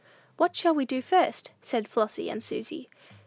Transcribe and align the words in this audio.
"What 0.35 0.55
shall 0.55 0.73
we 0.73 0.87
do 0.87 0.99
first?" 0.99 1.51
said 1.61 1.87
Flossy 1.87 2.27
and 2.31 2.43
Susy. 2.43 2.89